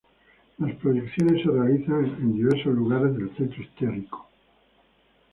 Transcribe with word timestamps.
Las 0.57 0.73
proyecciones 0.77 1.43
se 1.43 1.51
realizan 1.51 2.03
en 2.19 2.33
diversos 2.33 2.73
lugares 2.73 3.15
del 3.15 3.29
centro 3.37 3.61
histórico. 3.61 4.27